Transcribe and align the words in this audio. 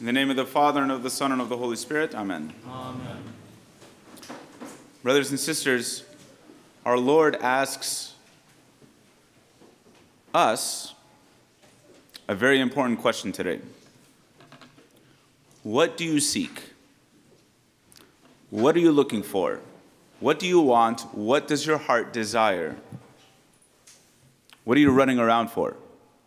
In 0.00 0.06
the 0.06 0.12
name 0.12 0.30
of 0.30 0.36
the 0.36 0.46
Father, 0.46 0.80
and 0.80 0.92
of 0.92 1.02
the 1.02 1.10
Son, 1.10 1.32
and 1.32 1.40
of 1.40 1.48
the 1.48 1.56
Holy 1.56 1.74
Spirit, 1.74 2.14
Amen. 2.14 2.54
Amen. 2.68 3.20
Brothers 5.02 5.30
and 5.30 5.40
sisters, 5.40 6.04
our 6.86 6.96
Lord 6.96 7.34
asks 7.34 8.14
us 10.32 10.94
a 12.28 12.36
very 12.36 12.60
important 12.60 13.00
question 13.00 13.32
today. 13.32 13.58
What 15.64 15.96
do 15.96 16.04
you 16.04 16.20
seek? 16.20 16.62
What 18.50 18.76
are 18.76 18.80
you 18.80 18.92
looking 18.92 19.24
for? 19.24 19.58
What 20.20 20.38
do 20.38 20.46
you 20.46 20.60
want? 20.60 21.00
What 21.12 21.48
does 21.48 21.66
your 21.66 21.78
heart 21.78 22.12
desire? 22.12 22.76
What 24.62 24.76
are 24.76 24.80
you 24.80 24.92
running 24.92 25.18
around 25.18 25.50
for? 25.50 25.74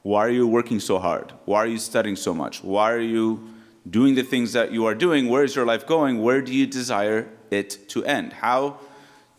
Why 0.03 0.25
are 0.25 0.29
you 0.29 0.45
working 0.45 0.81
so 0.81 0.99
hard? 0.99 1.31
Why 1.45 1.59
are 1.59 1.67
you 1.67 1.77
studying 1.77 2.17
so 2.17 2.33
much? 2.33 2.61
Why 2.65 2.91
are 2.91 2.99
you 2.99 3.47
doing 3.89 4.15
the 4.15 4.23
things 4.23 4.53
that 4.53 4.71
you 4.71 4.85
are 4.85 4.95
doing? 4.95 5.27
Where 5.27 5.43
is 5.43 5.55
your 5.55 5.65
life 5.65 5.85
going? 5.85 6.21
Where 6.21 6.41
do 6.41 6.53
you 6.53 6.67
desire 6.67 7.29
it 7.49 7.89
to 7.89 8.05
end? 8.05 8.33
How 8.33 8.79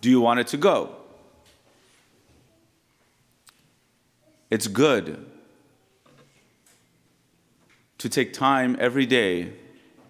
do 0.00 0.10
you 0.10 0.20
want 0.20 0.40
it 0.40 0.48
to 0.48 0.56
go? 0.56 0.96
It's 4.50 4.66
good 4.66 5.24
to 7.98 8.08
take 8.08 8.32
time 8.32 8.76
every 8.80 9.06
day 9.06 9.54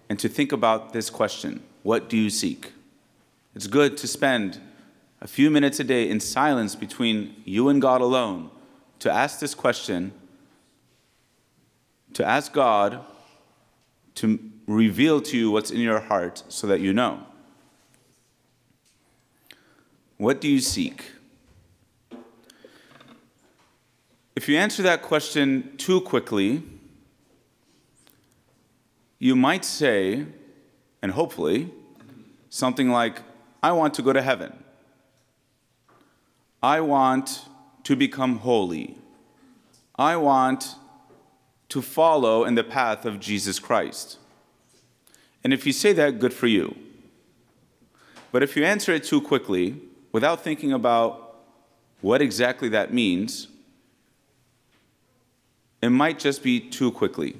and 0.09 0.19
to 0.19 0.27
think 0.27 0.51
about 0.51 0.93
this 0.93 1.09
question 1.09 1.63
What 1.83 2.09
do 2.09 2.17
you 2.17 2.29
seek? 2.29 2.73
It's 3.55 3.67
good 3.67 3.97
to 3.97 4.07
spend 4.07 4.59
a 5.21 5.27
few 5.27 5.49
minutes 5.49 5.79
a 5.79 5.83
day 5.83 6.09
in 6.09 6.19
silence 6.19 6.75
between 6.75 7.35
you 7.45 7.69
and 7.69 7.81
God 7.81 8.01
alone 8.01 8.49
to 8.99 9.11
ask 9.11 9.39
this 9.39 9.53
question, 9.53 10.11
to 12.13 12.25
ask 12.25 12.51
God 12.51 13.05
to 14.15 14.39
reveal 14.67 15.21
to 15.21 15.37
you 15.37 15.51
what's 15.51 15.71
in 15.71 15.79
your 15.79 15.99
heart 15.99 16.43
so 16.47 16.67
that 16.67 16.79
you 16.79 16.93
know. 16.93 17.25
What 20.17 20.39
do 20.39 20.47
you 20.47 20.59
seek? 20.59 21.11
If 24.35 24.49
you 24.49 24.57
answer 24.57 24.81
that 24.83 25.01
question 25.01 25.75
too 25.77 26.01
quickly, 26.01 26.63
you 29.19 29.35
might 29.35 29.63
say, 29.63 30.25
and 31.01 31.11
hopefully, 31.11 31.71
something 32.49 32.89
like, 32.89 33.21
I 33.61 33.71
want 33.71 33.93
to 33.95 34.01
go 34.01 34.11
to 34.11 34.21
heaven. 34.21 34.63
I 36.61 36.81
want 36.81 37.45
to 37.83 37.95
become 37.95 38.39
holy. 38.39 38.97
I 39.95 40.15
want 40.15 40.75
to 41.73 41.81
follow 41.81 42.45
in 42.45 42.53
the 42.53 42.63
path 42.63 43.03
of 43.03 43.19
Jesus 43.19 43.57
Christ. 43.57 44.19
And 45.43 45.51
if 45.51 45.65
you 45.65 45.73
say 45.73 45.91
that, 45.93 46.19
good 46.19 46.31
for 46.31 46.45
you. 46.45 46.75
But 48.31 48.43
if 48.43 48.55
you 48.55 48.63
answer 48.63 48.93
it 48.93 49.03
too 49.03 49.19
quickly, 49.19 49.81
without 50.11 50.43
thinking 50.43 50.71
about 50.71 51.35
what 52.01 52.21
exactly 52.21 52.69
that 52.69 52.93
means, 52.93 53.47
it 55.81 55.89
might 55.89 56.19
just 56.19 56.43
be 56.43 56.59
too 56.59 56.91
quickly. 56.91 57.37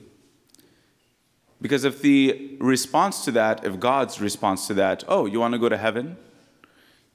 Because 1.62 1.84
if 1.84 2.02
the 2.02 2.58
response 2.60 3.24
to 3.26 3.32
that, 3.34 3.64
if 3.64 3.80
God's 3.80 4.20
response 4.20 4.66
to 4.66 4.74
that, 4.74 5.04
oh, 5.08 5.28
you 5.28 5.40
want 5.40 5.54
to 5.54 5.60
go 5.60 5.70
to 5.70 5.78
heaven? 5.78 6.18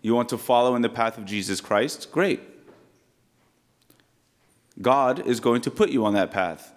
You 0.03 0.15
want 0.15 0.29
to 0.29 0.39
follow 0.39 0.77
in 0.77 0.83
the 0.83 0.89
path 0.89 1.19
of 1.19 1.25
Jesus 1.25 1.61
Christ? 1.61 2.13
Great. 2.13 2.41
God 4.81 5.27
is 5.27 5.41
going 5.41 5.63
to 5.63 5.71
put 5.73 5.91
you 5.91 6.05
on 6.05 6.15
that 6.15 6.31
path. 6.31 6.75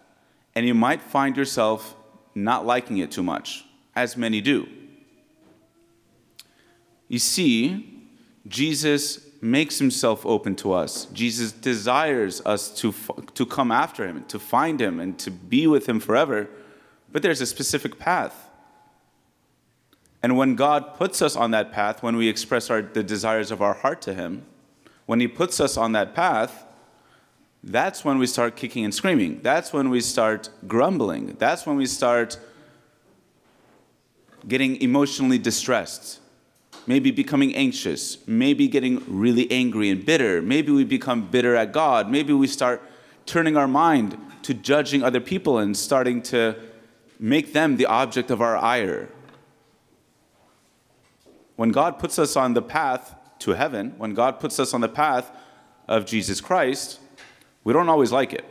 And 0.56 0.66
you 0.66 0.74
might 0.74 1.02
find 1.02 1.38
yourself 1.38 1.96
not 2.36 2.66
liking 2.66 2.98
it 2.98 3.12
too 3.12 3.24
much, 3.24 3.66
as 3.96 4.18
many 4.18 4.42
do. 4.42 4.68
You 7.08 7.20
see, 7.20 8.08
Jesus 8.48 9.26
makes 9.42 9.80
himself 9.80 10.26
open 10.26 10.56
to 10.56 10.72
us. 10.72 11.06
Jesus 11.06 11.52
desires 11.52 12.42
us 12.46 12.70
to, 12.80 12.94
to 13.34 13.46
come 13.46 13.72
after 13.72 14.08
him, 14.08 14.24
to 14.26 14.40
find 14.40 14.80
him, 14.80 15.00
and 15.00 15.18
to 15.20 15.32
be 15.32 15.68
with 15.68 15.90
him 15.90 16.00
forever. 16.00 16.48
But 17.12 17.24
there's 17.24 17.42
a 17.42 17.46
specific 17.46 17.98
path. 17.98 18.50
And 20.24 20.38
when 20.38 20.56
God 20.56 20.94
puts 20.96 21.22
us 21.22 21.36
on 21.36 21.52
that 21.52 21.72
path, 21.72 22.04
when 22.04 22.16
we 22.16 22.30
express 22.30 22.70
our, 22.70 22.82
the 22.82 23.04
desires 23.04 23.50
of 23.50 23.62
our 23.62 23.74
heart 23.74 24.02
to 24.04 24.14
him, 24.14 24.46
when 25.08 25.20
he 25.20 25.28
puts 25.28 25.60
us 25.60 25.78
on 25.78 25.94
that 25.94 26.14
path, 26.14 26.66
that's 27.64 28.04
when 28.04 28.18
we 28.18 28.26
start 28.26 28.56
kicking 28.56 28.86
and 28.86 28.94
screaming. 28.94 29.40
That's 29.44 29.72
when 29.72 29.90
we 29.90 30.02
start 30.02 30.50
grumbling. 30.68 31.36
That's 31.38 31.66
when 31.66 31.78
we 31.78 31.86
start 31.86 32.40
getting 34.48 34.82
emotionally 34.82 35.38
distressed, 35.38 36.20
maybe 36.88 37.12
becoming 37.12 37.56
anxious, 37.56 38.18
maybe 38.28 38.68
getting 38.68 39.04
really 39.08 39.52
angry 39.52 39.90
and 39.92 40.04
bitter. 40.04 40.42
Maybe 40.42 40.72
we 40.72 40.84
become 40.84 41.30
bitter 41.30 41.56
at 41.56 41.72
God. 41.72 42.10
Maybe 42.10 42.34
we 42.34 42.48
start 42.48 42.82
turning 43.28 43.56
our 43.56 43.68
mind 43.68 44.18
to 44.44 44.56
judging 44.56 45.04
other 45.04 45.20
people 45.20 45.60
and 45.60 45.78
starting 45.78 46.24
to 46.24 46.56
make 47.20 47.54
them 47.54 47.78
the 47.78 47.86
object 47.86 48.32
of 48.32 48.42
our 48.42 48.58
ire. 48.58 49.10
When 51.56 51.70
God 51.70 52.00
puts 52.00 52.18
us 52.18 52.36
on 52.36 52.56
the 52.56 52.62
path 52.64 53.14
to 53.40 53.52
heaven, 53.52 53.94
when 54.00 54.16
God 54.16 54.40
puts 54.40 54.60
us 54.60 54.74
on 54.74 54.82
the 54.82 54.90
path 54.90 55.32
of 55.88 56.08
Jesus 56.08 56.42
Christ, 56.42 57.00
we 57.64 57.74
don't 57.74 57.90
always 57.90 58.12
like 58.12 58.34
it. 58.34 58.46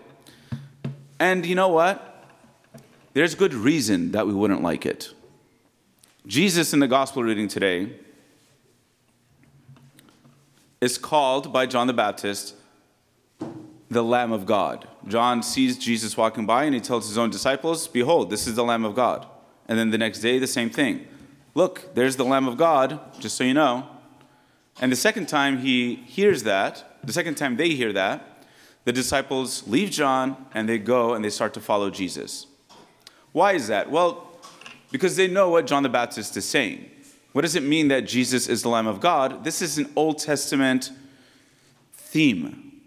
And 1.19 1.44
you 1.44 1.54
know 1.54 1.69
what? 1.69 2.26
There's 3.12 3.34
good 3.34 3.54
reason 3.54 4.12
that 4.12 4.26
we 4.26 4.32
wouldn't 4.32 4.62
like 4.62 4.87
it. 4.87 5.12
Jesus 6.26 6.72
in 6.72 6.81
the 6.81 6.88
gospel 6.88 7.22
reading 7.22 7.48
today 7.48 7.93
is 10.81 10.97
called 10.97 11.53
by 11.53 11.66
John 11.66 11.87
the 11.87 11.93
Baptist 11.93 12.54
the 13.91 14.04
Lamb 14.04 14.31
of 14.31 14.47
God. 14.47 14.87
John 15.09 15.42
sees 15.42 15.77
Jesus 15.77 16.16
walking 16.16 16.47
by 16.47 16.65
and 16.65 16.75
he 16.75 16.81
tells 16.81 17.09
his 17.09 17.19
own 17.19 17.31
disciples, 17.31 17.88
Behold, 17.88 18.31
this 18.31 18.47
is 18.47 18.54
the 18.54 18.62
Lamb 18.62 18.84
of 18.84 18.94
God. 18.94 19.27
And 19.66 19.78
then 19.78 19.91
the 19.91 19.98
next 19.98 20.21
day, 20.21 20.38
the 20.38 20.47
same 20.47 20.71
thing. 20.71 21.06
Look, 21.54 21.94
there's 21.94 22.16
the 22.16 22.25
Lamb 22.25 22.47
of 22.47 22.56
God, 22.56 23.00
just 23.19 23.37
so 23.37 23.42
you 23.42 23.54
know. 23.54 23.88
And 24.81 24.92
the 24.92 24.97
second 24.97 25.27
time 25.27 25.59
he 25.59 25.97
hears 25.97 26.44
that, 26.44 26.98
the 27.03 27.12
second 27.12 27.34
time 27.34 27.56
they 27.56 27.71
hear 27.71 27.92
that, 27.92 28.29
the 28.84 28.92
disciples 28.92 29.66
leave 29.66 29.91
John 29.91 30.46
and 30.54 30.68
they 30.68 30.78
go 30.78 31.14
and 31.14 31.24
they 31.24 31.30
start 31.30 31.54
to 31.54 31.60
follow 31.60 31.91
Jesus. 31.91 32.46
Why 33.32 33.52
is 33.52 33.68
that? 33.68 33.91
Well, 33.91 34.26
because 34.91 35.16
they 35.16 35.28
know 35.28 35.50
what 35.50 35.66
John 35.66 35.82
the 35.82 35.88
Baptist 35.88 36.36
is 36.36 36.44
saying. 36.44 36.91
What 37.32 37.42
does 37.42 37.54
it 37.54 37.62
mean 37.62 37.88
that 37.88 38.00
Jesus 38.00 38.48
is 38.48 38.62
the 38.62 38.68
Lamb 38.68 38.86
of 38.86 39.00
God? 39.00 39.44
This 39.44 39.62
is 39.62 39.78
an 39.78 39.91
Old 39.94 40.18
Testament 40.18 40.91
theme. 41.92 42.80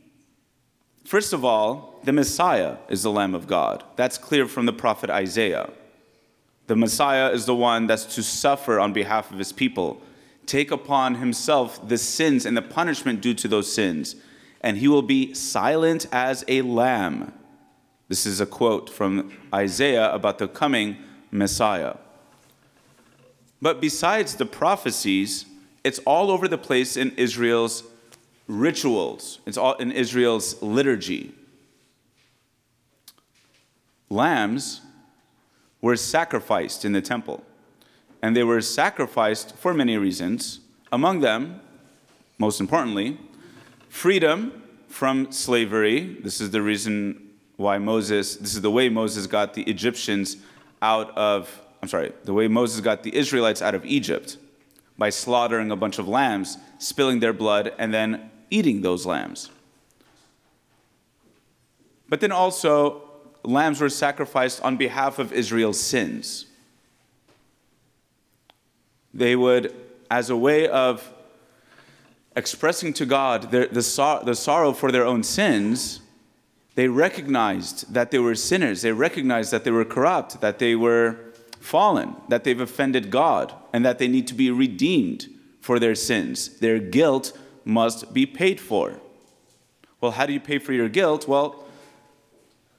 First 1.05 1.31
of 1.31 1.45
all, 1.45 2.01
the 2.03 2.11
Messiah 2.11 2.77
is 2.89 3.03
the 3.03 3.11
Lamb 3.11 3.35
of 3.35 3.47
God. 3.47 3.83
That's 3.95 4.17
clear 4.17 4.47
from 4.47 4.65
the 4.65 4.73
prophet 4.73 5.09
Isaiah. 5.09 5.69
The 6.67 6.75
Messiah 6.75 7.29
is 7.29 7.45
the 7.45 7.55
one 7.55 7.87
that's 7.87 8.15
to 8.15 8.23
suffer 8.23 8.79
on 8.79 8.91
behalf 8.91 9.31
of 9.31 9.37
his 9.37 9.53
people, 9.53 10.01
take 10.45 10.71
upon 10.71 11.15
himself 11.15 11.87
the 11.87 11.97
sins 11.97 12.45
and 12.45 12.57
the 12.57 12.61
punishment 12.61 13.21
due 13.21 13.33
to 13.35 13.47
those 13.47 13.71
sins 13.71 14.15
and 14.63 14.77
he 14.77 14.87
will 14.87 15.01
be 15.01 15.33
silent 15.33 16.07
as 16.11 16.45
a 16.47 16.61
lamb. 16.61 17.33
This 18.07 18.25
is 18.25 18.39
a 18.39 18.45
quote 18.45 18.89
from 18.89 19.33
Isaiah 19.53 20.11
about 20.13 20.37
the 20.37 20.47
coming 20.47 20.97
Messiah. 21.29 21.97
But 23.61 23.81
besides 23.81 24.35
the 24.35 24.45
prophecies, 24.45 25.45
it's 25.83 25.99
all 25.99 26.31
over 26.31 26.47
the 26.47 26.57
place 26.57 26.95
in 26.95 27.11
Israel's 27.17 27.83
rituals, 28.47 29.39
it's 29.45 29.57
all 29.57 29.73
in 29.75 29.91
Israel's 29.91 30.61
liturgy. 30.61 31.33
Lambs 34.09 34.81
were 35.81 35.95
sacrificed 35.95 36.85
in 36.85 36.91
the 36.93 37.01
temple, 37.01 37.43
and 38.21 38.35
they 38.35 38.43
were 38.43 38.61
sacrificed 38.61 39.55
for 39.55 39.73
many 39.73 39.97
reasons. 39.97 40.59
Among 40.91 41.21
them, 41.21 41.61
most 42.37 42.59
importantly, 42.59 43.17
freedom 43.89 44.62
from 44.93 45.31
slavery. 45.31 46.17
This 46.21 46.39
is 46.39 46.51
the 46.51 46.61
reason 46.61 47.31
why 47.57 47.79
Moses, 47.79 48.35
this 48.35 48.53
is 48.53 48.61
the 48.61 48.69
way 48.69 48.89
Moses 48.89 49.25
got 49.25 49.55
the 49.55 49.63
Egyptians 49.63 50.37
out 50.83 51.09
of, 51.17 51.49
I'm 51.81 51.89
sorry, 51.89 52.13
the 52.25 52.33
way 52.33 52.47
Moses 52.47 52.79
got 52.79 53.01
the 53.01 53.15
Israelites 53.15 53.59
out 53.59 53.73
of 53.73 53.83
Egypt 53.87 54.37
by 54.95 55.09
slaughtering 55.09 55.71
a 55.71 55.75
bunch 55.75 55.97
of 55.97 56.07
lambs, 56.07 56.59
spilling 56.77 57.21
their 57.21 57.33
blood, 57.33 57.73
and 57.79 57.91
then 57.91 58.29
eating 58.51 58.81
those 58.81 59.03
lambs. 59.03 59.49
But 62.07 62.21
then 62.21 62.31
also, 62.31 63.01
lambs 63.43 63.81
were 63.81 63.89
sacrificed 63.89 64.61
on 64.61 64.77
behalf 64.77 65.17
of 65.17 65.33
Israel's 65.33 65.79
sins. 65.79 66.45
They 69.11 69.35
would, 69.35 69.73
as 70.11 70.29
a 70.29 70.37
way 70.37 70.67
of 70.67 71.11
expressing 72.35 72.93
to 72.93 73.05
God 73.05 73.51
their, 73.51 73.67
the, 73.67 73.81
sor- 73.81 74.23
the 74.23 74.35
sorrow 74.35 74.73
for 74.73 74.91
their 74.91 75.05
own 75.05 75.23
sins, 75.23 76.01
they 76.75 76.87
recognized 76.87 77.93
that 77.93 78.11
they 78.11 78.19
were 78.19 78.35
sinners. 78.35 78.81
They 78.81 78.91
recognized 78.91 79.51
that 79.51 79.63
they 79.63 79.71
were 79.71 79.85
corrupt, 79.85 80.41
that 80.41 80.59
they 80.59 80.75
were 80.75 81.17
fallen, 81.59 82.15
that 82.29 82.43
they've 82.43 82.59
offended 82.59 83.11
God, 83.11 83.53
and 83.71 83.85
that 83.85 83.99
they 83.99 84.07
need 84.07 84.27
to 84.27 84.33
be 84.33 84.51
redeemed 84.51 85.27
for 85.61 85.79
their 85.79 85.95
sins. 85.95 86.59
Their 86.59 86.79
guilt 86.79 87.37
must 87.63 88.13
be 88.13 88.25
paid 88.25 88.59
for. 88.59 88.99
Well, 90.01 90.11
how 90.11 90.25
do 90.25 90.33
you 90.33 90.39
pay 90.39 90.59
for 90.59 90.73
your 90.73 90.89
guilt? 90.89 91.27
Well, 91.27 91.63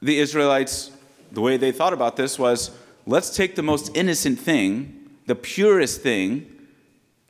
the 0.03 0.19
Israelites, 0.19 0.91
the 1.33 1.41
way 1.41 1.57
they 1.57 1.73
thought 1.73 1.95
about 1.95 2.17
this 2.17 2.39
was 2.39 2.71
let's 3.07 3.35
take 3.35 3.55
the 3.55 3.63
most 3.63 3.97
innocent 3.97 4.39
thing, 4.39 5.09
the 5.27 5.35
purest 5.35 6.03
thing, 6.03 6.54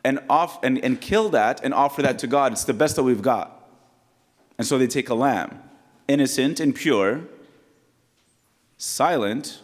and, 0.04 0.20
off, 0.28 0.62
and, 0.62 0.78
and 0.84 1.00
kill 1.00 1.30
that 1.30 1.64
and 1.64 1.72
offer 1.72 2.02
that 2.02 2.18
to 2.20 2.26
God. 2.26 2.52
It's 2.52 2.64
the 2.64 2.74
best 2.74 2.96
that 2.96 3.02
we've 3.02 3.22
got. 3.22 3.50
And 4.58 4.66
so 4.66 4.78
they 4.78 4.86
take 4.86 5.08
a 5.08 5.14
lamb, 5.14 5.62
innocent 6.06 6.60
and 6.60 6.74
pure, 6.74 7.22
silent, 8.76 9.60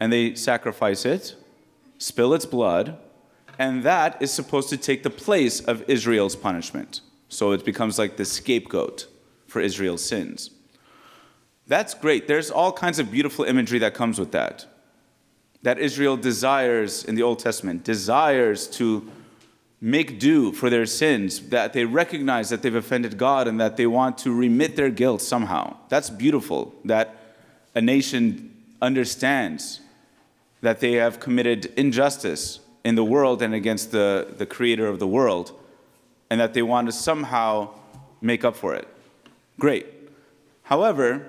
and 0.00 0.12
they 0.12 0.34
sacrifice 0.34 1.04
it, 1.04 1.36
spill 1.98 2.34
its 2.34 2.46
blood, 2.46 2.98
and 3.58 3.82
that 3.84 4.20
is 4.20 4.32
supposed 4.32 4.68
to 4.70 4.76
take 4.76 5.02
the 5.02 5.10
place 5.10 5.60
of 5.60 5.88
Israel's 5.88 6.36
punishment. 6.36 7.00
So 7.28 7.52
it 7.52 7.64
becomes 7.64 7.98
like 7.98 8.16
the 8.16 8.24
scapegoat 8.24 9.06
for 9.46 9.60
Israel's 9.60 10.04
sins. 10.04 10.50
That's 11.66 11.94
great. 11.94 12.28
There's 12.28 12.50
all 12.50 12.72
kinds 12.72 12.98
of 12.98 13.10
beautiful 13.10 13.44
imagery 13.44 13.78
that 13.80 13.94
comes 13.94 14.18
with 14.18 14.32
that. 14.32 14.66
That 15.62 15.78
Israel 15.78 16.16
desires 16.16 17.04
in 17.04 17.14
the 17.14 17.22
Old 17.22 17.40
Testament, 17.40 17.82
desires 17.82 18.68
to 18.68 19.10
make 19.80 20.18
due 20.18 20.52
for 20.52 20.70
their 20.70 20.86
sins, 20.86 21.40
that 21.50 21.72
they 21.72 21.84
recognize 21.84 22.48
that 22.48 22.62
they've 22.62 22.74
offended 22.74 23.18
God 23.18 23.46
and 23.46 23.60
that 23.60 23.76
they 23.76 23.86
want 23.86 24.18
to 24.18 24.32
remit 24.32 24.76
their 24.76 24.90
guilt 24.90 25.20
somehow. 25.20 25.76
That's 25.88 26.10
beautiful. 26.10 26.74
That 26.84 27.16
a 27.74 27.80
nation 27.80 28.54
understands 28.80 29.80
that 30.62 30.80
they 30.80 30.92
have 30.92 31.20
committed 31.20 31.66
injustice 31.76 32.60
in 32.84 32.94
the 32.94 33.04
world 33.04 33.42
and 33.42 33.52
against 33.54 33.90
the, 33.90 34.34
the 34.38 34.46
creator 34.46 34.86
of 34.86 34.98
the 34.98 35.06
world, 35.06 35.52
and 36.30 36.40
that 36.40 36.54
they 36.54 36.62
want 36.62 36.88
to 36.88 36.92
somehow 36.92 37.68
make 38.20 38.44
up 38.44 38.56
for 38.56 38.74
it. 38.74 38.88
Great. 39.58 39.86
However, 40.62 41.26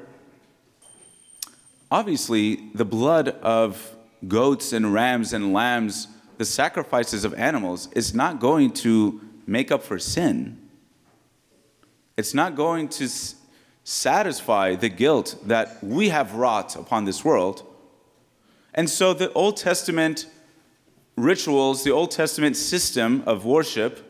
obviously, 1.92 2.70
the 2.74 2.86
blood 2.86 3.30
of 3.30 3.96
goats 4.28 4.74
and 4.74 4.94
rams 4.94 5.34
and 5.34 5.54
lambs, 5.54 6.08
the 6.38 6.45
sacrifices 6.45 7.25
of 7.25 7.34
animals, 7.34 7.89
is 7.94 8.13
not 8.13 8.39
going 8.39 8.72
to 8.72 9.22
make 9.45 9.72
up 9.72 9.84
for 9.84 10.00
sin. 10.00 10.57
It's 12.16 12.34
not 12.34 12.56
going 12.56 12.89
to 12.89 13.10
satisfy 13.84 14.75
the 14.75 14.89
guilt 14.89 15.36
that 15.45 15.84
we 15.84 16.10
have 16.10 16.34
wrought 16.34 16.75
upon 16.75 17.06
this 17.06 17.24
world. 17.24 17.63
And 18.74 18.89
so 18.89 19.13
the 19.13 19.31
Old 19.34 19.57
Testament 19.57 20.28
rituals, 21.16 21.84
the 21.84 21.92
Old 21.92 22.12
Testament 22.12 22.56
system 22.57 23.24
of 23.25 23.45
worship, 23.45 24.04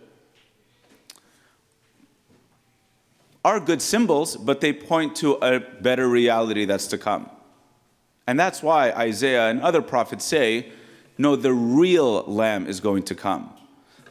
are 3.45 3.59
good 3.59 3.81
symbols, 3.81 4.35
but 4.35 4.59
they 4.59 4.73
point 4.73 5.15
to 5.15 5.35
a 5.35 5.59
better 5.59 6.09
reality 6.09 6.65
that's 6.65 6.88
to 6.88 6.97
come. 6.97 7.30
And 8.27 8.38
that's 8.38 8.62
why 8.62 8.91
Isaiah 8.91 9.50
and 9.50 9.62
other 9.62 9.81
prophets 9.81 10.25
say, 10.25 10.71
no, 11.18 11.36
the 11.36 11.54
real 11.54 12.24
lamb 12.24 12.68
is 12.68 12.80
going 12.80 13.04
to 13.04 13.16
come. 13.16 13.52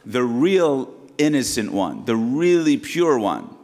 The 0.05 0.23
real 0.23 0.93
innocent 1.17 1.71
one, 1.71 2.05
the 2.05 2.15
really 2.15 2.77
pure 2.77 3.17
one. 3.17 3.55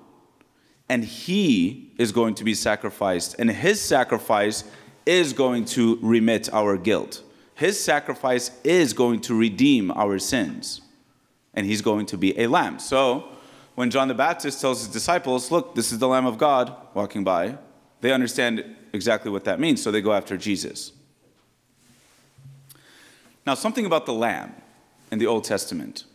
And 0.90 1.04
he 1.04 1.92
is 1.98 2.12
going 2.12 2.36
to 2.36 2.44
be 2.44 2.54
sacrificed. 2.54 3.36
And 3.40 3.50
his 3.50 3.82
sacrifice 3.82 4.64
is 5.06 5.34
going 5.34 5.66
to 5.66 5.98
remit 6.02 6.54
our 6.54 6.78
guilt. 6.78 7.24
His 7.56 7.82
sacrifice 7.82 8.52
is 8.64 8.94
going 8.94 9.22
to 9.22 9.38
redeem 9.38 9.92
our 9.92 10.20
sins. 10.20 10.82
And 11.54 11.66
he's 11.66 11.82
going 11.82 12.06
to 12.08 12.18
be 12.18 12.38
a 12.40 12.48
lamb. 12.48 12.80
So, 12.80 13.30
when 13.76 13.90
John 13.90 14.08
the 14.08 14.14
Baptist 14.14 14.62
tells 14.62 14.80
his 14.80 14.94
disciples, 14.94 15.52
Look, 15.52 15.76
this 15.76 15.92
is 15.92 16.00
the 16.00 16.08
Lamb 16.08 16.26
of 16.26 16.38
God 16.38 16.76
walking 16.94 17.24
by, 17.24 17.58
they 18.02 18.12
understand 18.12 18.76
exactly 18.92 19.32
what 19.32 19.46
that 19.46 19.60
means, 19.60 19.82
so 19.82 19.92
they 19.92 20.02
go 20.02 20.14
after 20.14 20.38
Jesus. 20.38 20.92
Now, 23.46 23.56
something 23.56 23.86
about 23.86 24.06
the 24.06 24.14
lamb 24.14 24.56
in 25.12 25.20
the 25.20 25.28
Old 25.28 25.44
Testament. 25.44 26.06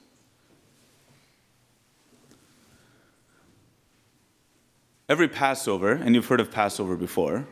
Every 5.08 5.28
Passover, 5.28 5.92
and 5.92 6.14
you've 6.14 6.26
heard 6.26 6.40
of 6.40 6.50
Passover 6.50 6.96
before, 6.96 7.46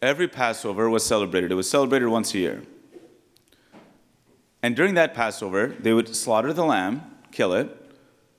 every 0.00 0.28
Passover 0.28 0.88
was 0.88 1.04
celebrated. 1.04 1.50
It 1.50 1.56
was 1.56 1.68
celebrated 1.68 2.08
once 2.08 2.34
a 2.34 2.38
year. 2.38 2.62
And 4.62 4.74
during 4.74 4.94
that 4.94 5.14
Passover, 5.14 5.68
they 5.68 5.92
would 5.92 6.14
slaughter 6.14 6.52
the 6.52 6.64
lamb, 6.64 7.02
kill 7.30 7.52
it, 7.52 7.68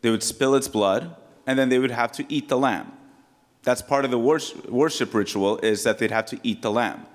they 0.01 0.09
would 0.09 0.23
spill 0.23 0.55
its 0.55 0.67
blood, 0.67 1.15
and 1.45 1.57
then 1.57 1.69
they 1.69 1.79
would 1.79 1.91
have 1.91 2.11
to 2.13 2.25
eat 2.27 2.49
the 2.49 2.57
lamb. 2.57 2.91
That's 3.63 3.81
part 3.81 4.05
of 4.05 4.11
the 4.11 4.19
worship 4.19 5.13
ritual 5.13 5.57
is 5.59 5.83
that 5.83 5.97
they'd 5.97 6.11
have 6.11 6.25
to 6.27 6.39
eat 6.43 6.61
the 6.61 6.71
lamb. 6.71 7.05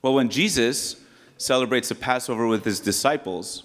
Well, 0.00 0.14
when 0.14 0.30
Jesus 0.30 0.96
celebrates 1.40 1.88
the 1.88 1.94
Passover 1.94 2.46
with 2.46 2.66
his 2.66 2.80
disciples, 2.80 3.64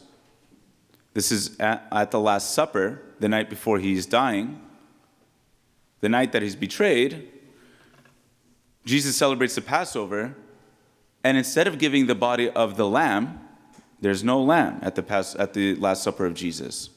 this 1.14 1.30
is 1.32 1.60
at, 1.60 1.86
at 1.92 2.12
the 2.12 2.20
Last 2.20 2.54
Supper, 2.54 3.02
the 3.20 3.28
night 3.28 3.50
before 3.50 3.80
he's 3.80 4.06
dying, 4.06 4.62
the 6.00 6.08
night 6.08 6.32
that 6.32 6.42
he's 6.42 6.56
betrayed, 6.56 7.30
Jesus 8.86 9.18
celebrates 9.18 9.56
the 9.56 9.62
Passover, 9.62 10.36
and 11.24 11.38
instead 11.38 11.68
of 11.68 11.78
giving 11.78 12.06
the 12.06 12.16
body 12.16 12.50
of 12.50 12.78
the 12.78 12.88
lamb, 12.88 13.42
there's 14.00 14.24
no 14.24 14.42
lamb 14.42 14.80
at 14.82 14.96
the, 14.96 15.04
Pas- 15.04 15.36
at 15.36 15.54
the 15.54 15.76
Last 15.76 16.04
Supper 16.04 16.26
of 16.26 16.34
Jesus. 16.34 16.92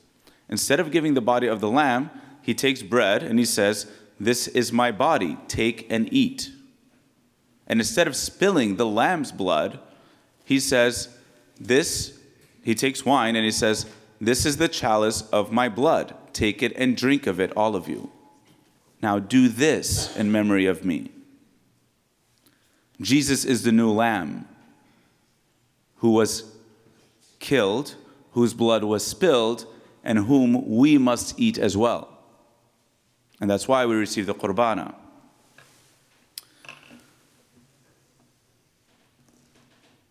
Instead 0.49 0.79
of 0.79 0.93
giving 0.93 1.15
the 1.15 1.21
body 1.21 1.49
of 1.49 1.61
the 1.61 1.71
lamb, 1.71 2.11
he 2.41 2.55
takes 2.55 2.83
bread 2.83 3.23
and 3.25 3.39
he 3.39 3.45
says, 3.45 3.91
This 4.21 4.47
is 4.47 4.73
my 4.73 4.93
body, 4.93 5.39
take 5.49 5.91
and 5.91 6.13
eat. 6.13 6.53
And 7.67 7.81
instead 7.81 8.07
of 8.07 8.15
spilling 8.15 8.77
the 8.77 8.87
lamb's 8.87 9.33
blood, 9.33 9.81
he 10.49 10.59
says, 10.61 11.11
This, 11.61 12.19
he 12.63 12.75
takes 12.75 13.05
wine 13.05 13.37
and 13.37 13.45
he 13.45 13.51
says, 13.51 13.85
This 14.19 14.47
is 14.47 14.57
the 14.57 14.67
chalice 14.67 15.21
of 15.31 15.53
my 15.53 15.69
blood. 15.69 16.15
Take 16.33 16.63
it 16.63 16.73
and 16.75 16.97
drink 16.97 17.27
of 17.27 17.39
it, 17.39 17.53
all 17.55 17.77
of 17.77 17.87
you. 17.87 18.11
Now 19.03 19.19
do 19.19 19.49
this 19.49 20.17
in 20.17 20.33
memory 20.33 20.65
of 20.65 20.87
me. 20.87 21.11
Jesus 22.99 23.45
is 23.45 23.63
the 23.63 23.73
new 23.73 23.91
lamb 23.91 24.49
who 25.97 26.13
was 26.13 26.51
killed, 27.41 27.97
whose 28.33 28.55
blood 28.55 28.85
was 28.85 29.07
spilled, 29.07 29.67
and 30.03 30.21
whom 30.21 30.67
we 30.67 30.97
must 30.97 31.39
eat 31.39 31.59
as 31.59 31.77
well. 31.77 32.09
And 33.39 33.51
that's 33.51 33.69
why 33.69 33.85
we 33.85 33.97
receive 33.97 34.25
the 34.25 34.35
qurbana. 34.35 34.95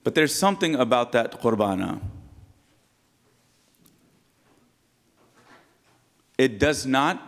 But 0.07 0.15
there's 0.15 0.33
something 0.33 0.73
about 0.73 1.11
that 1.11 1.41
qurbana. 1.41 1.99
It 6.37 6.59
does 6.59 6.85
not, 6.85 7.21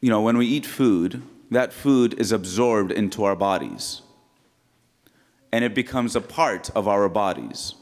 you 0.00 0.08
know, 0.08 0.22
when 0.22 0.38
we 0.38 0.46
eat 0.46 0.64
food, 0.64 1.20
that 1.50 1.74
food 1.74 2.14
is 2.18 2.32
absorbed 2.32 2.90
into 2.90 3.22
our 3.24 3.36
bodies 3.36 4.00
and 5.52 5.62
it 5.62 5.74
becomes 5.74 6.16
a 6.16 6.22
part 6.22 6.70
of 6.70 6.88
our 6.88 7.10
bodies. 7.10 7.74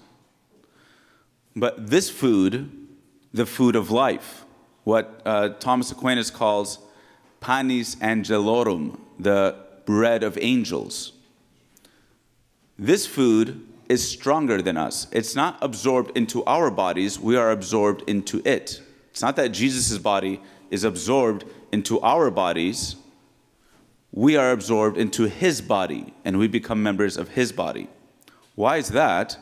But 1.55 1.91
this 1.91 2.11
food, 2.11 2.73
the 3.33 3.47
food 3.47 3.77
of 3.77 3.93
life, 3.93 4.45
what 4.83 5.23
uh, 5.25 5.51
Thomas 5.61 5.93
Aquinas 5.93 6.29
calls 6.29 6.81
panis 7.39 7.95
angelorum, 7.95 8.99
the 9.21 9.55
bread 9.87 10.25
of 10.25 10.37
angels. 10.41 11.14
This 12.79 13.07
food 13.07 13.67
is 13.89 14.09
stronger 14.09 14.61
than 14.61 14.77
us. 14.77 15.07
It's 15.13 15.37
not 15.37 15.59
absorbed 15.61 16.17
into 16.17 16.45
our 16.45 16.71
bodies, 16.71 17.19
we 17.19 17.37
are 17.37 17.51
absorbed 17.51 18.03
into 18.09 18.43
it. 18.45 18.81
It's 19.11 19.23
not 19.23 19.37
that 19.37 19.51
Jesus' 19.51 19.99
body 19.99 20.41
is 20.71 20.83
absorbed 20.83 21.45
into 21.71 22.01
our 22.01 22.31
bodies, 22.31 22.97
we 24.11 24.37
are 24.37 24.53
absorbed 24.53 24.97
into 24.97 25.25
his 25.25 25.61
body 25.61 26.15
and 26.25 26.39
we 26.39 26.49
become 26.49 26.83
members 26.83 27.17
of 27.17 27.31
his 27.31 27.53
body. 27.53 27.89
Why 28.55 28.77
is 28.77 28.91
that? 28.91 29.37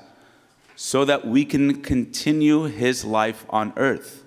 So 0.77 1.05
that 1.05 1.27
we 1.27 1.45
can 1.45 1.83
continue 1.83 2.65
his 2.65 3.05
life 3.05 3.45
on 3.51 3.73
earth. 3.77 4.25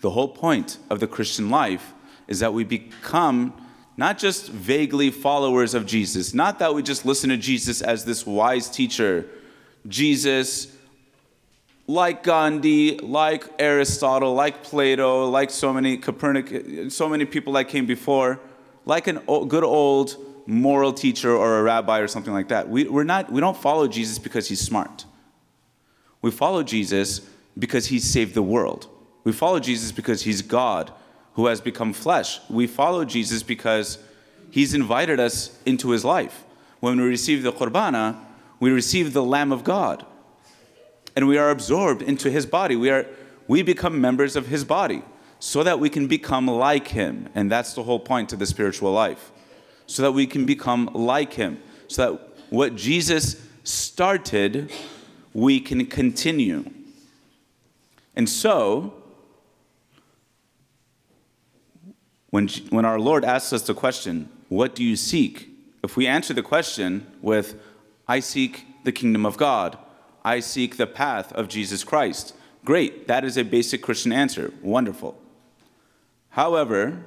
The 0.00 0.10
whole 0.10 0.28
point 0.28 0.78
of 0.88 1.00
the 1.00 1.08
Christian 1.08 1.50
life 1.50 1.92
is 2.28 2.38
that 2.38 2.54
we 2.54 2.64
become 2.64 3.52
not 4.00 4.16
just 4.16 4.48
vaguely 4.48 5.10
followers 5.10 5.74
of 5.74 5.84
Jesus, 5.84 6.32
not 6.32 6.58
that 6.60 6.74
we 6.74 6.82
just 6.82 7.04
listen 7.04 7.28
to 7.28 7.36
Jesus 7.36 7.82
as 7.82 8.06
this 8.06 8.26
wise 8.26 8.70
teacher. 8.70 9.26
Jesus, 9.86 10.74
like 11.86 12.22
Gandhi, 12.22 12.96
like 12.96 13.44
Aristotle, 13.58 14.32
like 14.32 14.64
Plato, 14.64 15.28
like 15.28 15.50
so 15.50 15.70
many 15.70 15.98
Copernicus, 15.98 16.96
so 16.96 17.10
many 17.10 17.26
people 17.26 17.52
that 17.52 17.68
came 17.68 17.84
before 17.84 18.40
like 18.86 19.06
a 19.06 19.12
good 19.46 19.64
old 19.64 20.16
moral 20.46 20.94
teacher 20.94 21.36
or 21.36 21.58
a 21.58 21.62
rabbi 21.62 21.98
or 21.98 22.08
something 22.08 22.32
like 22.32 22.48
that. 22.48 22.70
We, 22.70 22.88
we're 22.88 23.04
not, 23.04 23.30
we 23.30 23.42
don't 23.42 23.56
follow 23.56 23.86
Jesus 23.86 24.18
because 24.18 24.48
he's 24.48 24.62
smart. 24.62 25.04
We 26.22 26.30
follow 26.30 26.62
Jesus 26.62 27.20
because 27.58 27.88
he 27.88 27.98
saved 27.98 28.32
the 28.32 28.40
world. 28.40 28.88
We 29.24 29.32
follow 29.32 29.60
Jesus 29.60 29.92
because 29.92 30.22
he's 30.22 30.40
God 30.40 30.90
who 31.34 31.46
has 31.46 31.60
become 31.60 31.92
flesh. 31.92 32.40
We 32.48 32.66
follow 32.66 33.04
Jesus 33.04 33.42
because 33.42 33.98
he's 34.50 34.74
invited 34.74 35.20
us 35.20 35.58
into 35.64 35.90
his 35.90 36.04
life. 36.04 36.44
When 36.80 37.00
we 37.00 37.06
receive 37.06 37.42
the 37.42 37.52
qurbana, 37.52 38.18
we 38.58 38.70
receive 38.70 39.12
the 39.12 39.22
Lamb 39.22 39.52
of 39.52 39.64
God. 39.64 40.04
And 41.16 41.26
we 41.26 41.38
are 41.38 41.50
absorbed 41.50 42.02
into 42.02 42.30
his 42.30 42.46
body. 42.46 42.76
We, 42.76 42.90
are, 42.90 43.06
we 43.48 43.62
become 43.62 44.00
members 44.00 44.36
of 44.36 44.46
his 44.46 44.64
body 44.64 45.02
so 45.38 45.62
that 45.62 45.80
we 45.80 45.88
can 45.88 46.06
become 46.06 46.46
like 46.46 46.88
him. 46.88 47.28
And 47.34 47.50
that's 47.50 47.74
the 47.74 47.82
whole 47.82 47.98
point 47.98 48.28
to 48.30 48.36
the 48.36 48.46
spiritual 48.46 48.92
life. 48.92 49.32
So 49.86 50.02
that 50.02 50.12
we 50.12 50.26
can 50.26 50.46
become 50.46 50.90
like 50.94 51.32
him. 51.32 51.62
So 51.88 52.12
that 52.12 52.30
what 52.50 52.76
Jesus 52.76 53.42
started, 53.64 54.70
we 55.32 55.60
can 55.60 55.86
continue. 55.86 56.70
And 58.14 58.28
so, 58.28 58.99
when, 62.30 62.48
when 62.70 62.84
our 62.84 62.98
Lord 62.98 63.24
asks 63.24 63.52
us 63.52 63.62
the 63.62 63.74
question, 63.74 64.28
What 64.48 64.74
do 64.74 64.84
you 64.84 64.96
seek? 64.96 65.48
If 65.82 65.96
we 65.96 66.06
answer 66.06 66.34
the 66.34 66.42
question 66.42 67.06
with, 67.20 67.60
I 68.06 68.20
seek 68.20 68.66
the 68.84 68.92
kingdom 68.92 69.26
of 69.26 69.36
God, 69.36 69.78
I 70.24 70.40
seek 70.40 70.76
the 70.76 70.86
path 70.86 71.32
of 71.32 71.48
Jesus 71.48 71.84
Christ, 71.84 72.34
great, 72.64 73.06
that 73.08 73.24
is 73.24 73.36
a 73.36 73.44
basic 73.44 73.82
Christian 73.82 74.12
answer. 74.12 74.52
Wonderful. 74.62 75.20
However, 76.30 77.04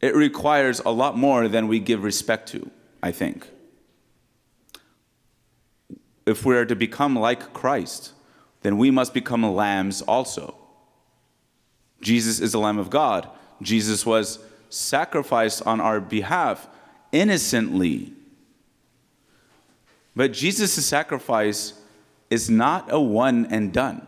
it 0.00 0.14
requires 0.14 0.80
a 0.80 0.90
lot 0.90 1.16
more 1.16 1.48
than 1.48 1.68
we 1.68 1.80
give 1.80 2.02
respect 2.02 2.48
to, 2.50 2.70
I 3.02 3.12
think. 3.12 3.48
If 6.26 6.44
we 6.44 6.56
are 6.56 6.64
to 6.64 6.74
become 6.74 7.16
like 7.16 7.52
Christ, 7.52 8.12
then 8.62 8.78
we 8.78 8.90
must 8.90 9.14
become 9.14 9.44
lambs 9.44 10.02
also. 10.02 10.56
Jesus 12.00 12.40
is 12.40 12.52
the 12.52 12.58
Lamb 12.58 12.78
of 12.78 12.90
God. 12.90 13.28
Jesus 13.64 14.06
was 14.06 14.38
sacrificed 14.70 15.66
on 15.66 15.80
our 15.80 16.00
behalf 16.00 16.68
innocently. 17.10 18.12
But 20.14 20.32
Jesus' 20.32 20.84
sacrifice 20.86 21.74
is 22.30 22.48
not 22.48 22.92
a 22.92 23.00
one 23.00 23.46
and 23.46 23.72
done. 23.72 24.06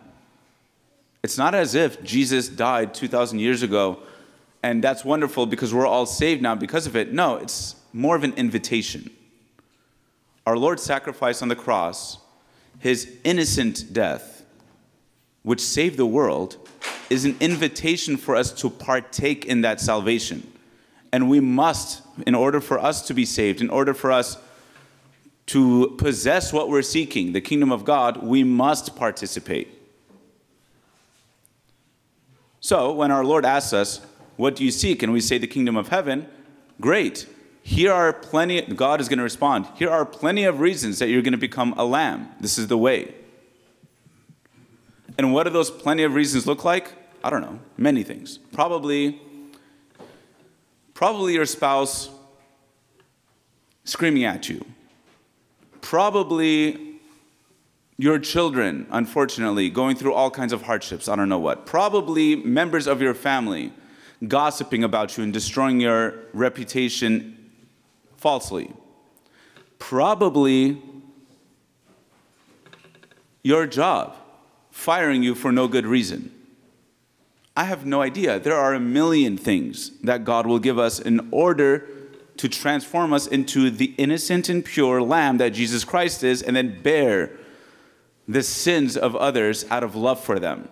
It's 1.23 1.37
not 1.37 1.55
as 1.55 1.75
if 1.75 2.03
Jesus 2.05 2.49
died 2.49 2.95
2,000 2.95 3.41
years 3.41 3.63
ago 3.63 4.03
and 4.67 4.83
that's 4.83 5.05
wonderful 5.05 5.47
because 5.47 5.73
we're 5.73 5.87
all 5.87 6.07
saved 6.07 6.43
now 6.43 6.57
because 6.57 6.89
of 6.89 6.97
it. 6.97 7.13
No, 7.13 7.37
it's 7.37 7.77
more 7.93 8.17
of 8.17 8.25
an 8.25 8.33
invitation. 8.33 9.11
Our 10.45 10.59
Lord's 10.59 10.83
sacrifice 10.83 11.41
on 11.41 11.47
the 11.47 11.55
cross, 11.55 12.19
his 12.81 13.17
innocent 13.23 13.93
death, 13.93 14.36
which 15.47 15.61
saved 15.61 15.97
the 15.97 16.05
world, 16.05 16.57
is 17.09 17.25
an 17.25 17.37
invitation 17.39 18.17
for 18.17 18.35
us 18.35 18.51
to 18.51 18.69
partake 18.69 19.45
in 19.45 19.61
that 19.61 19.81
salvation. 19.81 20.45
And 21.13 21.31
we 21.31 21.39
must, 21.39 22.03
in 22.27 22.35
order 22.35 22.61
for 22.61 22.81
us 22.81 23.07
to 23.07 23.15
be 23.15 23.25
saved, 23.25 23.61
in 23.61 23.71
order 23.71 23.95
for 23.95 24.11
us 24.11 24.39
to 25.47 25.95
possess 25.99 26.53
what 26.53 26.69
we're 26.69 26.83
seeking, 26.83 27.33
the 27.33 27.41
kingdom 27.41 27.71
of 27.71 27.85
God, 27.85 28.25
we 28.25 28.43
must 28.43 28.97
participate. 28.97 29.69
So, 32.59 32.93
when 32.93 33.13
our 33.13 33.25
Lord 33.25 33.45
asks 33.45 33.73
us, 33.73 34.01
What 34.35 34.57
do 34.57 34.65
you 34.65 34.73
seek? 34.73 35.05
and 35.05 35.13
we 35.13 35.21
say 35.21 35.39
the 35.39 35.47
kingdom 35.47 35.77
of 35.77 35.89
heaven, 35.89 36.27
great. 36.81 37.29
Here 37.63 37.93
are 37.93 38.13
plenty, 38.13 38.63
God 38.63 39.01
is 39.01 39.09
going 39.09 39.19
to 39.19 39.23
respond. 39.23 39.69
Here 39.77 39.91
are 39.91 40.05
plenty 40.05 40.43
of 40.43 40.59
reasons 40.59 40.99
that 40.99 41.09
you're 41.09 41.23
going 41.23 41.31
to 41.35 41.39
become 41.39 41.73
a 41.77 41.85
lamb. 41.85 42.31
This 42.41 42.59
is 42.59 42.67
the 42.67 42.77
way. 42.77 43.15
And 45.19 45.33
what 45.33 45.45
do 45.45 45.51
those 45.51 45.71
plenty 45.71 46.03
of 46.03 46.15
reasons 46.15 46.47
look 46.47 46.65
like? 46.65 46.93
I 47.25 47.31
don't 47.31 47.41
know. 47.41 47.59
Many 47.77 48.03
things. 48.03 48.39
Probably, 48.53 49.21
probably 50.95 51.35
your 51.35 51.47
spouse 51.47 52.11
screaming 53.85 54.25
at 54.25 54.49
you. 54.49 54.65
Probably 55.81 56.99
your 57.97 58.19
children, 58.19 58.87
unfortunately, 58.91 59.71
going 59.71 59.97
through 59.97 60.13
all 60.13 60.31
kinds 60.31 60.53
of 60.53 60.63
hardships, 60.63 61.09
I 61.09 61.17
don't 61.17 61.29
know 61.29 61.39
what. 61.39 61.65
Probably 61.65 62.37
members 62.37 62.87
of 62.87 63.01
your 63.01 63.15
family 63.15 63.73
gossiping 64.27 64.85
about 64.85 65.17
you 65.17 65.25
and 65.25 65.33
destroying 65.33 65.81
your 65.81 66.15
reputation 66.33 67.51
falsely. 68.17 68.73
Probably 69.79 70.83
your 73.43 73.67
job 73.67 74.17
firing 74.77 75.23
you 75.23 75.35
for 75.35 75.51
no 75.51 75.67
good 75.67 75.87
reason. 75.87 76.31
I 77.57 77.65
have 77.65 77.87
no 77.87 78.03
idea. 78.03 78.39
There 78.39 78.55
are 78.55 78.75
a 78.75 78.79
million 78.79 79.39
things 79.39 79.91
that 80.03 80.25
God 80.25 80.47
will 80.47 80.59
give 80.59 80.79
us 80.79 81.01
in 81.01 81.27
order 81.31 81.89
to 82.37 82.49
transform 82.49 83.15
us 83.15 83.27
into 83.27 83.71
the 83.71 83.95
innocent 83.97 84.51
and 84.51 84.63
pure 84.63 85.01
lamb 85.01 85.39
that 85.39 85.55
Jesus 85.55 85.83
Christ 85.83 86.23
is 86.23 86.43
and 86.43 86.55
then 86.55 86.83
bear 86.83 87.31
the 88.29 88.43
sins 88.43 88.99
of 88.99 89.17
others 89.17 89.65
out 89.71 89.83
of 89.83 89.97
love 89.97 90.21
for 90.21 90.39
them. 90.39 90.69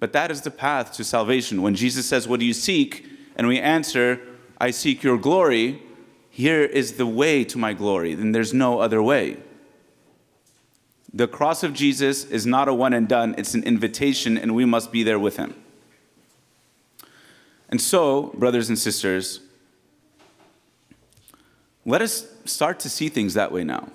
But 0.00 0.12
that 0.12 0.32
is 0.32 0.40
the 0.40 0.50
path 0.50 0.92
to 0.94 1.04
salvation. 1.04 1.62
When 1.62 1.76
Jesus 1.76 2.06
says, 2.06 2.26
What 2.26 2.40
do 2.40 2.46
you 2.46 2.54
seek? 2.54 3.06
and 3.36 3.46
we 3.46 3.58
answer, 3.60 4.20
I 4.60 4.72
seek 4.72 5.02
your 5.02 5.16
glory, 5.16 5.80
here 6.28 6.62
is 6.62 6.94
the 6.94 7.06
way 7.06 7.44
to 7.44 7.56
my 7.56 7.72
glory. 7.72 8.14
Then 8.14 8.32
there's 8.32 8.52
no 8.52 8.80
other 8.80 9.02
way. 9.02 9.38
The 11.12 11.26
cross 11.26 11.62
of 11.62 11.72
Jesus 11.72 12.24
is 12.24 12.46
not 12.46 12.68
a 12.68 12.74
one 12.74 12.92
and 12.92 13.08
done, 13.08 13.34
it's 13.36 13.54
an 13.54 13.64
invitation, 13.64 14.38
and 14.38 14.54
we 14.54 14.64
must 14.64 14.92
be 14.92 15.02
there 15.02 15.18
with 15.18 15.36
him. 15.36 15.54
And 17.68 17.80
so, 17.80 18.32
brothers 18.34 18.68
and 18.68 18.78
sisters, 18.78 19.40
let 21.84 22.02
us 22.02 22.26
start 22.44 22.80
to 22.80 22.90
see 22.90 23.08
things 23.08 23.34
that 23.34 23.50
way 23.50 23.64
now. 23.64 23.88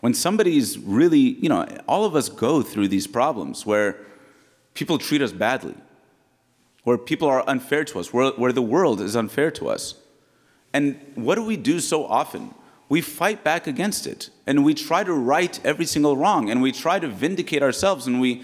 When 0.00 0.14
somebody's 0.14 0.78
really, 0.78 1.18
you 1.18 1.48
know, 1.48 1.66
all 1.86 2.04
of 2.04 2.14
us 2.14 2.28
go 2.28 2.62
through 2.62 2.88
these 2.88 3.06
problems 3.06 3.66
where 3.66 3.96
people 4.74 4.98
treat 4.98 5.20
us 5.20 5.32
badly, 5.32 5.74
where 6.84 6.96
people 6.96 7.28
are 7.28 7.44
unfair 7.48 7.84
to 7.84 7.98
us, 7.98 8.12
where, 8.12 8.30
where 8.30 8.52
the 8.52 8.62
world 8.62 9.00
is 9.00 9.16
unfair 9.16 9.50
to 9.52 9.68
us. 9.68 9.94
And 10.72 11.00
what 11.16 11.34
do 11.34 11.44
we 11.44 11.56
do 11.56 11.80
so 11.80 12.06
often? 12.06 12.54
We 12.88 13.00
fight 13.00 13.44
back 13.44 13.66
against 13.66 14.06
it 14.06 14.30
and 14.46 14.64
we 14.64 14.74
try 14.74 15.04
to 15.04 15.12
right 15.12 15.60
every 15.64 15.84
single 15.84 16.16
wrong 16.16 16.50
and 16.50 16.62
we 16.62 16.72
try 16.72 16.98
to 16.98 17.08
vindicate 17.08 17.62
ourselves 17.62 18.06
and 18.06 18.20
we 18.20 18.42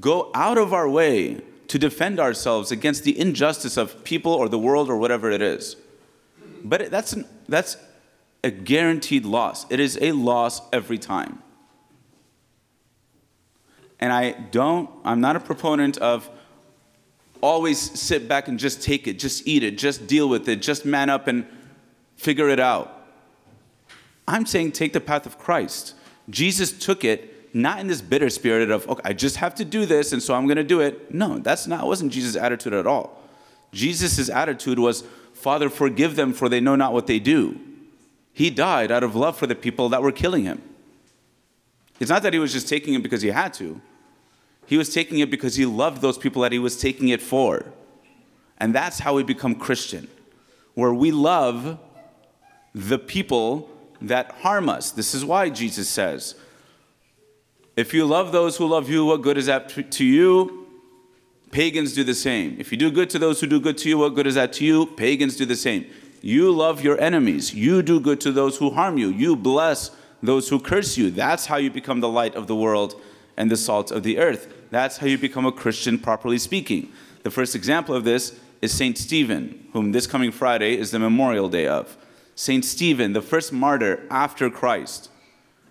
go 0.00 0.30
out 0.34 0.58
of 0.58 0.72
our 0.72 0.88
way 0.88 1.40
to 1.68 1.78
defend 1.78 2.18
ourselves 2.18 2.72
against 2.72 3.04
the 3.04 3.18
injustice 3.18 3.76
of 3.76 4.04
people 4.04 4.32
or 4.32 4.48
the 4.48 4.58
world 4.58 4.90
or 4.90 4.96
whatever 4.96 5.30
it 5.30 5.40
is. 5.40 5.76
But 6.64 6.90
that's, 6.90 7.12
an, 7.12 7.26
that's 7.48 7.76
a 8.42 8.50
guaranteed 8.50 9.24
loss. 9.24 9.66
It 9.70 9.80
is 9.80 9.98
a 10.00 10.12
loss 10.12 10.60
every 10.72 10.98
time. 10.98 11.42
And 14.00 14.12
I 14.12 14.32
don't, 14.32 14.90
I'm 15.04 15.20
not 15.20 15.36
a 15.36 15.40
proponent 15.40 15.98
of 15.98 16.28
always 17.40 17.78
sit 17.78 18.26
back 18.28 18.48
and 18.48 18.58
just 18.58 18.82
take 18.82 19.06
it, 19.06 19.18
just 19.18 19.46
eat 19.46 19.62
it, 19.62 19.78
just 19.78 20.06
deal 20.06 20.28
with 20.28 20.48
it, 20.48 20.56
just 20.56 20.84
man 20.84 21.10
up 21.10 21.26
and 21.26 21.46
figure 22.16 22.48
it 22.48 22.60
out. 22.60 22.93
I'm 24.26 24.46
saying 24.46 24.72
take 24.72 24.92
the 24.92 25.00
path 25.00 25.26
of 25.26 25.38
Christ. 25.38 25.94
Jesus 26.30 26.72
took 26.72 27.04
it 27.04 27.54
not 27.54 27.78
in 27.78 27.86
this 27.86 28.00
bitter 28.00 28.30
spirit 28.30 28.70
of, 28.70 28.88
okay, 28.88 29.02
I 29.04 29.12
just 29.12 29.36
have 29.36 29.54
to 29.56 29.64
do 29.64 29.86
this 29.86 30.12
and 30.12 30.22
so 30.22 30.34
I'm 30.34 30.46
going 30.46 30.56
to 30.56 30.64
do 30.64 30.80
it. 30.80 31.14
No, 31.14 31.38
that's 31.38 31.66
not 31.66 31.86
wasn't 31.86 32.12
Jesus' 32.12 32.36
attitude 32.36 32.72
at 32.72 32.86
all. 32.86 33.22
Jesus' 33.72 34.28
attitude 34.28 34.78
was, 34.78 35.04
Father, 35.34 35.70
forgive 35.70 36.16
them 36.16 36.32
for 36.32 36.48
they 36.48 36.60
know 36.60 36.76
not 36.76 36.92
what 36.92 37.06
they 37.06 37.18
do. 37.18 37.58
He 38.32 38.50
died 38.50 38.90
out 38.90 39.04
of 39.04 39.14
love 39.14 39.36
for 39.36 39.46
the 39.46 39.54
people 39.54 39.88
that 39.90 40.02
were 40.02 40.12
killing 40.12 40.44
him. 40.44 40.62
It's 42.00 42.10
not 42.10 42.22
that 42.22 42.32
he 42.32 42.40
was 42.40 42.52
just 42.52 42.68
taking 42.68 42.94
it 42.94 43.02
because 43.02 43.22
he 43.22 43.28
had 43.28 43.54
to. 43.54 43.80
He 44.66 44.76
was 44.76 44.92
taking 44.92 45.20
it 45.20 45.30
because 45.30 45.54
he 45.54 45.66
loved 45.66 46.00
those 46.02 46.18
people 46.18 46.42
that 46.42 46.50
he 46.50 46.58
was 46.58 46.80
taking 46.80 47.08
it 47.08 47.22
for. 47.22 47.66
And 48.58 48.74
that's 48.74 48.98
how 48.98 49.14
we 49.14 49.22
become 49.22 49.54
Christian, 49.54 50.08
where 50.74 50.92
we 50.94 51.12
love 51.12 51.78
the 52.74 52.98
people 52.98 53.70
that 54.08 54.32
harm 54.42 54.68
us. 54.68 54.90
This 54.90 55.14
is 55.14 55.24
why 55.24 55.50
Jesus 55.50 55.88
says, 55.88 56.34
If 57.76 57.94
you 57.94 58.06
love 58.06 58.32
those 58.32 58.56
who 58.56 58.66
love 58.66 58.88
you, 58.88 59.04
what 59.04 59.22
good 59.22 59.38
is 59.38 59.46
that 59.46 59.68
to 59.68 60.04
you? 60.04 60.66
Pagans 61.50 61.94
do 61.94 62.02
the 62.02 62.14
same. 62.14 62.56
If 62.58 62.72
you 62.72 62.78
do 62.78 62.90
good 62.90 63.08
to 63.10 63.18
those 63.18 63.40
who 63.40 63.46
do 63.46 63.60
good 63.60 63.78
to 63.78 63.88
you, 63.88 63.98
what 63.98 64.14
good 64.14 64.26
is 64.26 64.34
that 64.34 64.52
to 64.54 64.64
you? 64.64 64.86
Pagans 64.86 65.36
do 65.36 65.46
the 65.46 65.54
same. 65.54 65.86
You 66.20 66.50
love 66.50 66.82
your 66.82 67.00
enemies. 67.00 67.54
You 67.54 67.82
do 67.82 68.00
good 68.00 68.20
to 68.22 68.32
those 68.32 68.56
who 68.56 68.70
harm 68.70 68.98
you. 68.98 69.08
You 69.08 69.36
bless 69.36 69.90
those 70.22 70.48
who 70.48 70.58
curse 70.58 70.96
you. 70.96 71.10
That's 71.10 71.46
how 71.46 71.56
you 71.56 71.70
become 71.70 72.00
the 72.00 72.08
light 72.08 72.34
of 72.34 72.46
the 72.46 72.56
world 72.56 73.00
and 73.36 73.50
the 73.50 73.56
salt 73.56 73.90
of 73.90 74.02
the 74.02 74.18
earth. 74.18 74.52
That's 74.70 74.96
how 74.96 75.06
you 75.06 75.18
become 75.18 75.46
a 75.46 75.52
Christian, 75.52 75.98
properly 75.98 76.38
speaking. 76.38 76.90
The 77.22 77.30
first 77.30 77.54
example 77.54 77.94
of 77.94 78.04
this 78.04 78.38
is 78.60 78.72
St. 78.72 78.96
Stephen, 78.96 79.68
whom 79.72 79.92
this 79.92 80.06
coming 80.06 80.32
Friday 80.32 80.76
is 80.76 80.90
the 80.90 80.98
memorial 80.98 81.48
day 81.48 81.66
of. 81.66 81.96
Saint 82.34 82.64
Stephen, 82.64 83.12
the 83.12 83.22
first 83.22 83.52
martyr 83.52 84.06
after 84.10 84.50
Christ, 84.50 85.10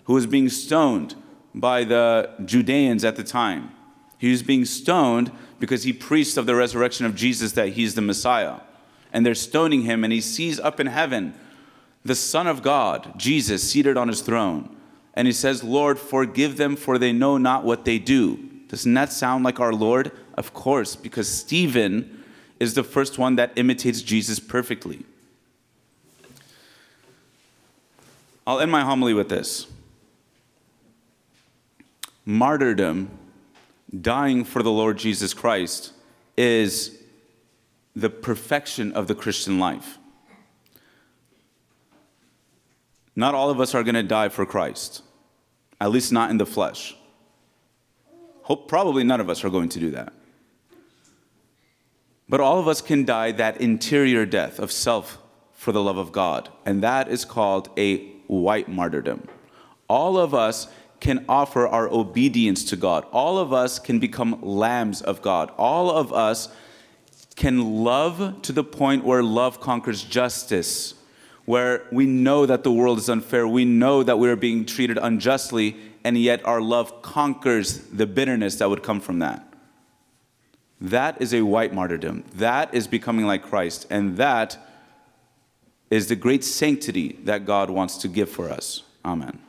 who 0.05 0.13
was 0.13 0.25
being 0.25 0.49
stoned 0.49 1.15
by 1.53 1.83
the 1.83 2.31
Judeans 2.45 3.03
at 3.03 3.15
the 3.15 3.23
time. 3.23 3.71
He 4.17 4.31
was 4.31 4.43
being 4.43 4.65
stoned 4.65 5.31
because 5.59 5.83
he 5.83 5.93
preached 5.93 6.37
of 6.37 6.45
the 6.45 6.55
resurrection 6.55 7.05
of 7.05 7.15
Jesus 7.15 7.51
that 7.53 7.69
he's 7.69 7.95
the 7.95 8.01
Messiah. 8.01 8.61
And 9.11 9.25
they're 9.25 9.35
stoning 9.35 9.81
him, 9.81 10.03
and 10.03 10.11
he 10.11 10.21
sees 10.21 10.59
up 10.59 10.79
in 10.79 10.87
heaven 10.87 11.33
the 12.05 12.15
Son 12.15 12.47
of 12.47 12.61
God, 12.61 13.13
Jesus, 13.17 13.69
seated 13.69 13.95
on 13.97 14.07
his 14.07 14.21
throne. 14.21 14.75
And 15.13 15.27
he 15.27 15.31
says, 15.31 15.63
Lord, 15.63 15.99
forgive 15.99 16.57
them, 16.57 16.75
for 16.75 16.97
they 16.97 17.13
know 17.13 17.37
not 17.37 17.63
what 17.63 17.85
they 17.85 17.99
do. 17.99 18.49
Doesn't 18.67 18.93
that 18.95 19.13
sound 19.13 19.43
like 19.43 19.59
our 19.59 19.73
Lord? 19.73 20.11
Of 20.35 20.53
course, 20.53 20.95
because 20.95 21.27
Stephen 21.27 22.23
is 22.59 22.73
the 22.73 22.83
first 22.83 23.17
one 23.17 23.35
that 23.35 23.53
imitates 23.55 24.01
Jesus 24.01 24.39
perfectly. 24.39 25.05
I'll 28.45 28.59
end 28.59 28.71
my 28.71 28.81
homily 28.81 29.13
with 29.13 29.29
this 29.29 29.67
martyrdom, 32.25 33.09
dying 34.01 34.43
for 34.43 34.63
the 34.63 34.71
Lord 34.71 34.97
Jesus 34.97 35.33
Christ, 35.33 35.93
is 36.37 36.97
the 37.95 38.09
perfection 38.09 38.91
of 38.93 39.07
the 39.07 39.15
Christian 39.15 39.59
life. 39.59 39.97
Not 43.15 43.35
all 43.35 43.49
of 43.49 43.59
us 43.59 43.75
are 43.75 43.83
going 43.83 43.95
to 43.95 44.03
die 44.03 44.29
for 44.29 44.45
Christ, 44.45 45.03
at 45.79 45.91
least 45.91 46.11
not 46.11 46.31
in 46.31 46.37
the 46.37 46.45
flesh. 46.45 46.95
Hope 48.43 48.67
probably 48.67 49.03
none 49.03 49.21
of 49.21 49.29
us 49.29 49.43
are 49.43 49.49
going 49.49 49.69
to 49.69 49.79
do 49.79 49.91
that. 49.91 50.11
But 52.27 52.39
all 52.39 52.59
of 52.59 52.67
us 52.67 52.81
can 52.81 53.05
die 53.05 53.31
that 53.33 53.61
interior 53.61 54.25
death 54.25 54.59
of 54.59 54.71
self 54.71 55.19
for 55.53 55.71
the 55.71 55.83
love 55.83 55.97
of 55.97 56.11
God, 56.11 56.49
and 56.65 56.81
that 56.81 57.07
is 57.07 57.25
called 57.25 57.69
a 57.77 58.12
white 58.27 58.69
martyrdom. 58.69 59.27
All 59.87 60.17
of 60.17 60.33
us 60.33 60.67
can 60.99 61.25
offer 61.27 61.67
our 61.67 61.89
obedience 61.89 62.63
to 62.65 62.75
God. 62.75 63.05
All 63.11 63.37
of 63.37 63.51
us 63.51 63.79
can 63.79 63.99
become 63.99 64.39
lambs 64.41 65.01
of 65.01 65.21
God. 65.21 65.51
All 65.57 65.91
of 65.91 66.13
us 66.13 66.49
can 67.35 67.83
love 67.83 68.41
to 68.43 68.51
the 68.51 68.63
point 68.63 69.03
where 69.03 69.21
love 69.21 69.59
conquers 69.59 70.03
justice 70.03 70.95
where 71.45 71.85
we 71.91 72.05
know 72.05 72.45
that 72.45 72.63
the 72.63 72.71
world 72.71 72.97
is 72.97 73.09
unfair, 73.09 73.47
we 73.47 73.65
know 73.65 74.03
that 74.03 74.17
we 74.17 74.29
are 74.29 74.35
being 74.35 74.65
treated 74.65 74.97
unjustly, 74.97 75.75
and 76.03 76.17
yet 76.17 76.45
our 76.45 76.61
love 76.61 77.01
conquers 77.01 77.79
the 77.87 78.05
bitterness 78.05 78.55
that 78.55 78.69
would 78.69 78.83
come 78.83 78.99
from 78.99 79.19
that. 79.19 79.45
That 80.79 81.21
is 81.21 81.33
a 81.33 81.41
white 81.41 81.73
martyrdom. 81.73 82.23
That 82.35 82.73
is 82.73 82.87
becoming 82.87 83.25
like 83.25 83.43
Christ, 83.43 83.87
and 83.89 84.17
that 84.17 84.57
is 85.89 86.07
the 86.07 86.15
great 86.15 86.43
sanctity 86.43 87.19
that 87.23 87.45
God 87.45 87.69
wants 87.69 87.97
to 87.97 88.07
give 88.07 88.29
for 88.29 88.49
us. 88.49 88.83
Amen. 89.05 89.39